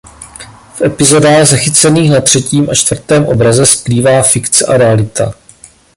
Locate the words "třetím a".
2.21-2.73